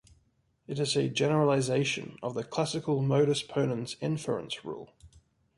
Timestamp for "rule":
4.65-4.89